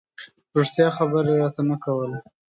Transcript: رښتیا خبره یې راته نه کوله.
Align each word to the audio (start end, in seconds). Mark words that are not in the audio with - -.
رښتیا 0.57 0.87
خبره 0.97 1.29
یې 1.31 1.37
راته 1.41 1.61
نه 1.69 1.75
کوله. 1.83 2.17